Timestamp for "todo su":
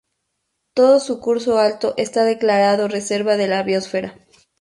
0.73-1.19